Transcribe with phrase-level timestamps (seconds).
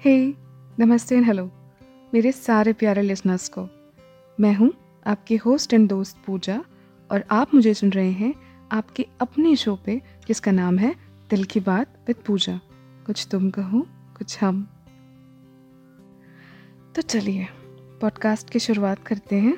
[0.00, 0.34] हे
[0.80, 1.50] नमस्ते and hello
[2.14, 3.62] मेरे सारे प्यारे लिसनर्स को,
[4.40, 4.72] मैं हूँ
[5.06, 6.64] आपकी होस्ट एंड दोस्त पूजा
[7.10, 8.34] और आप मुझे सुन रहे हैं
[8.72, 10.94] आपके अपने शो पे, जिसका नाम है
[11.30, 12.60] दिल की बात विद पूजा।
[13.06, 13.86] कुछ तुम कहो,
[14.18, 14.62] कुछ हम।
[16.94, 17.46] तो चलिए
[18.00, 19.56] पॉडकास्ट की शुरुआत करते हैं।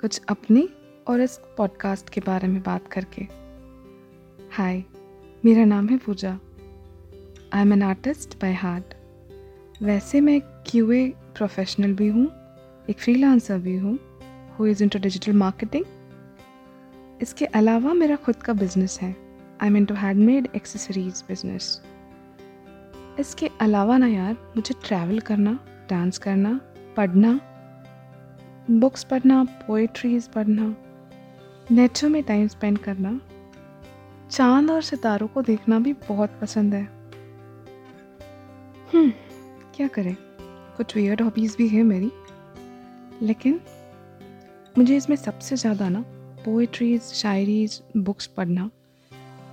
[0.00, 0.68] कुछ अपनी
[1.08, 3.22] और इस पॉडकास्ट के बारे में बात करके।
[4.52, 4.84] हाय
[5.44, 6.38] मेरा नाम है Pooja.
[7.52, 8.94] I am an artist by heart
[9.84, 12.24] वैसे मैं क्यू ए प्रोफेशनल भी हूँ,
[12.90, 13.98] एक फ्रीलांसर भी हूँ
[14.58, 15.84] who is into digital marketing
[17.22, 19.14] इसके अलावा मेरा खुद का बिज़नेस है।
[19.62, 21.80] I mean two handmade accessories business
[23.20, 25.58] इसके अलावा ना यार, मुझे ट्रैवल करना
[25.90, 26.60] डांस करना,
[26.96, 27.38] पढ़ना
[28.70, 30.74] बुक्स पढ़ना पोइट्रीज पढ़ना
[31.70, 33.20] नेचर में टाइम स्पेंड करना,
[34.30, 36.82] चाँद और सितारों को देखना भी बहुत पसंद है।
[38.92, 39.12] हम्म।
[39.74, 40.14] क्या करें?
[40.76, 42.10] कुछ वियर्ड हॉबीज़ भी है मेरी।
[43.22, 43.60] लेकिन
[44.74, 46.00] मुझे इसमें सबसे ज़्यादा ना
[46.44, 48.68] पोइट्रीज शायरीज बुक्स पढ़ना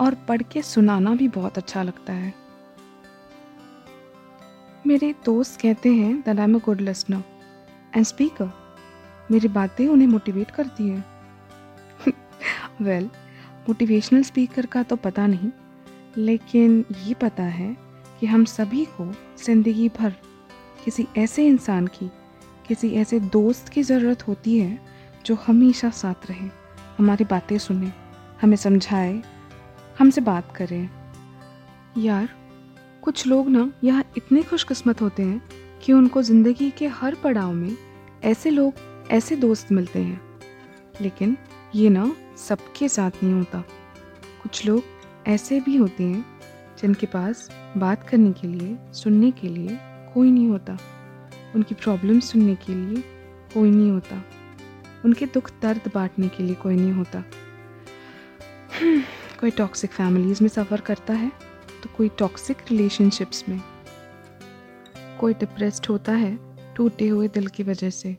[0.00, 2.32] और पढ़ के सुनाना भी बहुत अच्छा लगता है।
[4.86, 7.22] मेरे दोस्त कहते हैं that I am a good listener
[7.96, 8.50] and speaker
[9.30, 11.04] मेरी बातें उन्हें मोटिवेट करती हैं।
[12.80, 13.04] वेल
[13.68, 15.50] मोटिवेशनल स्पीकर का तो पता नहीं,
[16.16, 17.76] लेकिन ये पता है
[18.22, 19.04] कि हम सभी को
[19.44, 20.10] ज़िंदगी भर
[20.84, 22.10] किसी ऐसे इंसान की,
[22.68, 24.78] किसी ऐसे दोस्त की ज़रूरत होती है
[25.26, 26.46] जो हमेशा साथ रहे,
[26.98, 27.92] हमारी बातें सुने,
[28.42, 29.22] हमें समझाए,
[29.98, 30.88] हमसे बात करें।
[31.98, 32.28] यार,
[33.02, 35.42] कुछ लोग ना यहाँ इतने खुशकिस्मत होते हैं
[35.82, 37.76] कि उनको ज़िंदगी के हर पड़ाव में
[38.24, 38.74] ऐसे लोग,
[39.10, 40.20] ऐसे दोस्त मिलते हैं।
[41.00, 41.36] लेकिन
[41.74, 43.60] ये ना सबके साथ नहीं होता।
[44.42, 44.82] कुछ लोग
[45.26, 46.32] ऐसे भी होते हैं
[46.78, 49.78] जिनके पास बात करने के लिए, सुनने के लिए
[50.14, 50.78] कोई नहीं होता।
[51.54, 53.02] उनकी प्रॉब्लम सुनने के लिए
[53.54, 54.22] कोई नहीं होता।
[55.04, 57.24] उनके दुख दर्द बांटने के लिए कोई नहीं होता।
[59.40, 61.30] कोई टॉक्सिक फैमिलीज़ में सफ़र करता है
[61.82, 63.60] तो कोई टॉक्सिक रिलेशनशिप्स में।
[65.20, 66.38] कोई डिप्रेस्ड होता है,
[66.76, 68.16] टूटे हुए दिल की वजह से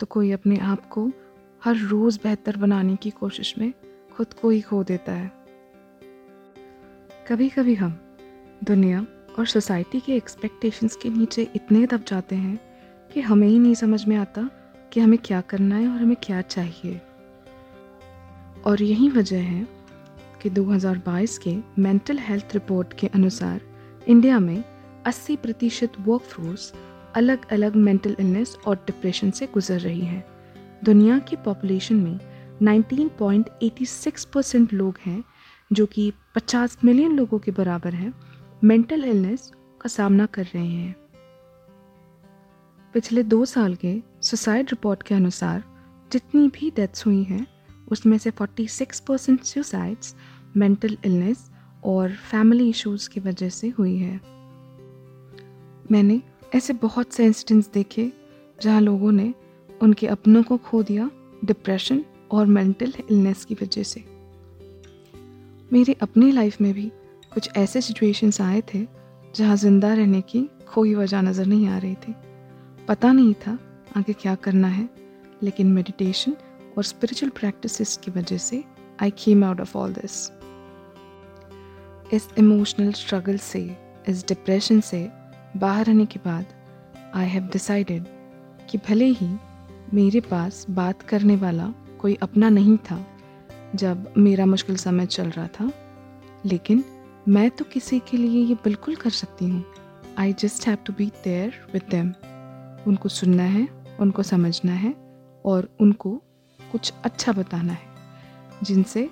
[0.00, 1.10] तो कोई अपने आप को
[1.64, 3.72] हर रोज़ बेहतर बनाने की कोशिश में
[4.16, 5.30] खुद को ही खो देता है।
[7.30, 8.00] कभी कभी हम
[8.64, 9.06] दुनिया
[9.38, 12.60] और सोसाइटी के एक्सपेक्टेशंस के नीचे इतने दब जाते हैं
[13.14, 14.50] कि हमें ही नहीं समझ में आता
[14.92, 17.00] कि हमें क्या करना है और हमें क्या चाहिए।
[18.66, 19.68] और यही वजह है
[20.42, 23.60] कि 2022 के मेंटल हेल्थ रिपोर्ट के अनुसार
[24.08, 24.64] इंडिया में
[25.06, 26.74] 80 प्रतिशत वर्क फोर्स
[27.14, 30.26] अलग अलग मेंटल इलनेस और डिप्रेशन से गुजर रही है।
[30.84, 32.20] दुनिया की पॉपुलेशन में
[32.62, 35.24] 19.86 परसेंट लोग हैं
[35.72, 38.14] जो कि 50 मिलियन लोगों के बराबर है
[38.64, 40.96] मेंटल इलनेस का सामना कर रहे हैं।
[42.94, 45.64] पिछले दो साल के सुसाइड रिपोर्ट के अनुसार
[46.12, 47.46] जितनी भी डेथ्स हुई हैं,
[47.88, 50.16] उसमें से 46 परसेंट सुसाइड्स
[50.56, 51.50] मेंटल इलनेस
[51.84, 54.20] और फैमिली इश्यूज़ की वजह से हुई है।
[55.90, 56.22] मैंने
[56.54, 58.12] ऐसे बहुत से इंसिडेंट्स देखे
[58.62, 59.34] जहाँ लोगों ने
[59.82, 61.10] उनके अपनों को खो दिया
[61.44, 64.15] डिप्रेशन और मेंटल इलनेस की वजह से।
[65.70, 66.90] मेरी अपनी लाइफ में भी
[67.34, 68.86] कुछ ऐसे सिचुएशंस आए थे,
[69.34, 72.14] जहाँ ज़िंदा रहने की कोई वजह नज़र नहीं आ रही थी।
[72.88, 73.58] पता नहीं था
[73.96, 74.88] आगे क्या करना है,
[75.42, 76.36] लेकिन मेडिटेशन
[76.78, 78.62] और स्पिरिचुअल प्रैक्टिसेस की वजह से
[79.02, 80.30] I came out of all this
[82.12, 83.76] इस इमोशनल स्ट्रगल से,
[84.08, 85.08] इस डिप्रेशन से
[85.56, 86.46] बाहर आने के बाद
[87.14, 88.04] आई हैव डिसाइडेड
[88.70, 89.28] कि भले ही
[89.94, 93.04] मेरे पास बात करने वाला कोई अपना नहीं था
[93.76, 95.70] जब मेरा मुश्किल समय चल रहा था।
[96.46, 96.84] लेकिन
[97.28, 99.64] मैं तो किसी के लिए ये बिल्कुल कर सकती हूँ।
[100.18, 102.08] I just have to be there with them
[102.86, 103.68] उनको सुनना है,
[104.00, 104.94] उनको समझना है
[105.44, 106.22] और उनको
[106.72, 107.88] कुछ अच्छा बताना है,
[108.62, 109.10] जिनसे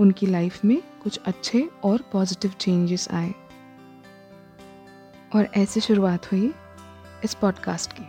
[0.00, 3.34] उनकी लाइफ में कुछ अच्छे और पॉजिटिव चेंजेस आए।
[5.34, 6.52] और ऐसे शुरुआत हुई
[7.24, 8.04] इस पॉडकास्ट की।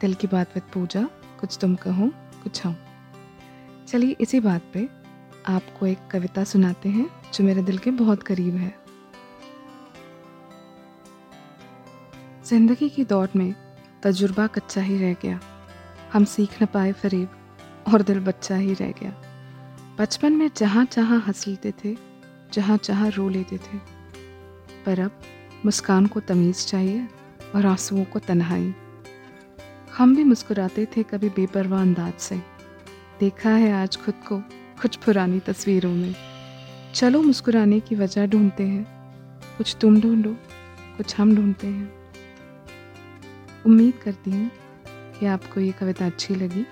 [0.00, 1.08] दिल की बात विद पूजा,
[1.40, 2.10] कुछ तुम कहो,
[2.42, 2.76] कुछ हम।
[3.88, 4.99] चलिए इसी बात पे
[5.46, 8.74] आपको एक कविता सुनाते हैं, जो मेरे दिल के बहुत करीब है।
[12.46, 13.54] ज़िंदगी की दौड़ में
[14.02, 15.40] तजुर्बा कच्चा ही रह गया।
[16.12, 17.28] हम सीख न पाए फरीब,
[17.92, 19.14] और दिल बच्चा ही रह गया।
[19.98, 21.96] बचपन में जहाँ जहाँ हंस लेते थे,
[22.52, 23.78] जहाँ जहाँ रो लेते थे।
[24.86, 25.20] पर अब
[25.64, 27.08] मुस्कान को तमीज़ चाहिए,
[27.54, 28.74] और आंसुओं को तन्हाई।
[29.98, 32.36] हम भी मुस्कुराते थे कभी बेपरवाह अंदाज से।
[33.20, 36.14] देखा है आज खुद को कुछ पुरानी तस्वीरों में।
[36.94, 38.84] चलो मुस्कुराने की वजह ढूंढते हैं।
[39.58, 40.32] कुछ तुम ढूंढो,
[40.96, 41.92] कुछ हम ढूंढते हैं।
[43.66, 44.50] उम्मीद करती हूँ
[44.86, 46.64] कि आपको ये कविता अच्छी लगी।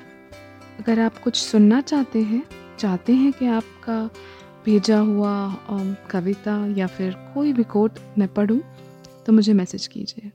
[0.79, 2.43] अगर आप कुछ सुनना चाहते हैं
[2.79, 4.11] चाहते हैं कि आपका
[4.67, 5.57] भेजा हुआ
[6.11, 8.59] कविता या फिर कोई भी कोट मैं पढ़ूं
[9.27, 10.31] तो मुझे मैसेज कीजिए।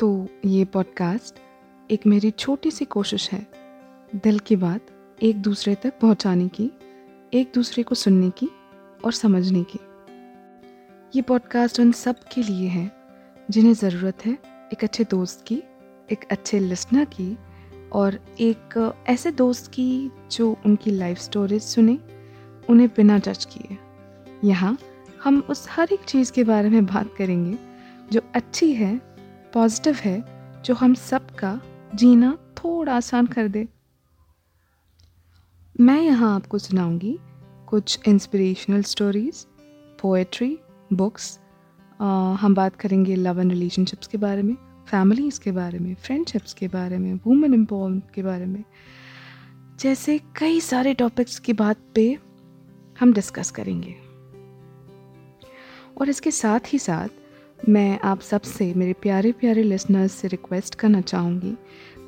[0.00, 1.34] तो ये पॉडकास्ट
[1.90, 3.46] एक मेरी छोटी सी कोशिश है।
[4.14, 4.86] दिल की बात
[5.22, 6.70] एक दूसरे तक पहुँचाने की,
[7.34, 8.48] एक दूसरे को सुनने की
[9.04, 9.78] और समझने की।
[11.16, 12.90] ये पॉडकास्ट उन सब के लिए है,
[13.50, 14.32] जिन्हें ज़रूरत है
[14.72, 15.62] एक अच्छे दोस्त की,
[16.12, 17.38] एक अच्छे लिसनर की
[17.92, 21.98] और एक ऐसे दोस्त की जो उनकी लाइफ स्टोरीज सुने,
[22.70, 23.78] उन्हें बिना जज किए।
[24.44, 24.78] यहाँ
[25.24, 27.58] हम उस हर एक चीज़ के बारे में बात करेंगे,
[28.12, 28.96] जो अच्छी है
[29.54, 30.24] पॉजिटिव है,
[30.64, 31.60] जो हम सबका
[31.94, 33.68] जीना थोड़ा आसान कर दे।
[35.80, 37.18] मैं यहाँ आपको सुनाऊँगी
[37.66, 39.46] कुछ इंस्पिरेशनल स्टोरीज
[40.00, 40.58] पोएट्री
[40.92, 41.38] बुक्स
[42.40, 44.54] हम बात करेंगे लव एंड रिलेशनशिप्स के बारे में
[44.88, 48.64] फैमिलीज़ के बारे में फ्रेंडशिप्स के बारे में वुमेन एम्पावरमेंट के बारे में,
[49.80, 52.18] जैसे कई सारे टॉपिक्स की बात पे
[53.00, 53.94] हम डिस्कस करेंगे।
[56.00, 61.00] और इसके साथ ही साथ मैं आप सबसे मेरे प्यारे प्यारे लिसनर्स से रिक्वेस्ट करना
[61.00, 61.56] चाहूँगी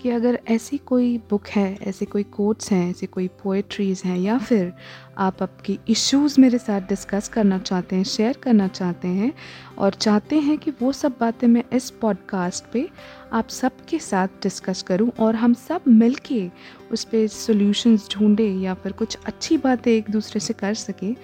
[0.04, 4.38] कि अगर ऐसी कोई बुक है, ऐसे कोई कोट्स हैं, ऐसी कोई पोएट्रीज़ हैं, या
[4.38, 4.72] फिर
[5.18, 9.32] आप आपकी इश्यूज़ मेरे साथ डिस्कस करना चाहते हैं शेयर करना चाहते हैं
[9.78, 12.88] और चाहते हैं कि वो सब बातें मैं इस पॉडकास्ट पे
[13.32, 16.50] आप सबके साथ डिस्कस करूँ और हम सब मिल के
[16.92, 21.14] उस पर सोल्यूशंस ढूंढें या फिर कुछ अच्छी बातें एक दूसरे से कर सकें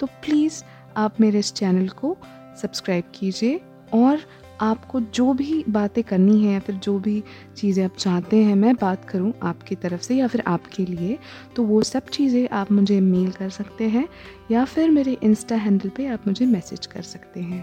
[0.00, 0.62] तो प्लीज़
[0.96, 2.16] आप मेरे इस चैनल को
[2.62, 3.60] सब्सक्राइब कीजिए
[3.94, 4.18] और
[4.60, 7.22] आपको जो भी बातें करनी है या फिर जो भी
[7.56, 11.18] चीज़ें आप चाहते हैं, मैं बात करूँ आपकी तरफ़ से या फिर आपके लिए
[11.56, 14.06] तो वो सब चीज़ें आप मुझे मेल कर सकते हैं
[14.50, 17.62] या फिर मेरे इंस्टा हैंडल पे आप मुझे मैसेज कर सकते हैं।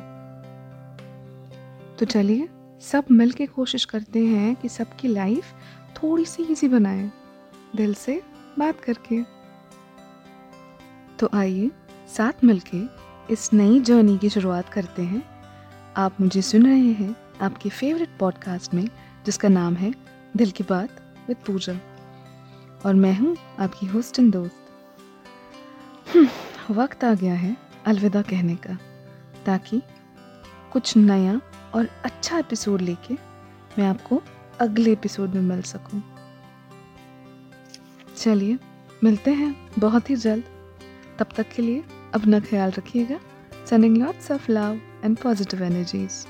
[1.99, 2.47] तो चलिए,
[2.81, 5.53] सब मिल के कोशिश करते हैं कि सबकी लाइफ
[5.95, 7.09] थोड़ी सी ईजी बनाए,
[7.75, 8.21] दिल से
[8.59, 9.21] बात करके।
[11.19, 11.71] तो आइए,
[12.07, 12.81] साथ मिलके
[13.33, 15.36] इस नई जर्नी की शुरुआत करते हैं।
[15.97, 18.89] आप मुझे सुन रहे हैं आपके फेवरेट पॉडकास्ट में
[19.25, 19.93] जिसका नाम है
[20.37, 21.73] दिल की बात विद पूजा।
[22.85, 24.55] और मैं हूँ आपकी होस्ट एंड दोस्त।
[26.15, 26.27] हम्म,
[26.73, 28.77] वक्त आ गया है अलविदा कहने का
[29.45, 29.81] ताकि
[30.73, 31.41] कुछ नया
[31.75, 33.13] और अच्छा एपिसोड लेके
[33.79, 34.23] मैं आपको
[34.59, 36.03] अगले एपिसोड में मिल सकूँ।
[38.17, 38.59] चलिए
[39.03, 40.43] मिलते हैं बहुत ही जल्द।
[41.19, 41.83] तब तक के लिए
[42.13, 43.19] अपना ख्याल रखिएगा।
[43.67, 46.27] Sending lots of love and positive energies.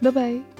[0.00, 0.59] Bye bye.